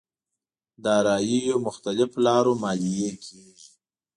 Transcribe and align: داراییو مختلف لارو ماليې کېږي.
داراییو 0.83 1.55
مختلف 1.67 2.11
لارو 2.25 2.53
ماليې 2.63 3.11
کېږي. 3.25 3.69